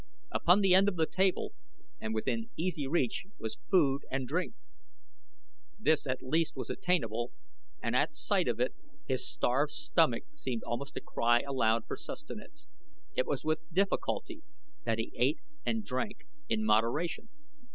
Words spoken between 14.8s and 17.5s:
that he ate and drank in moderation.